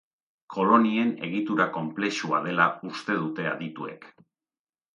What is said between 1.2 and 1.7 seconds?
egitura